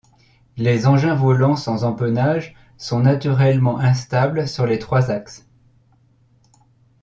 Les 0.57 0.87
engins 0.87 1.13
volants 1.13 1.55
sans 1.55 1.83
empennages 1.83 2.55
sont 2.75 3.01
naturellement 3.01 3.77
instables 3.77 4.47
sur 4.47 4.65
les 4.65 4.79
trois 4.79 5.11
axes. 5.11 5.45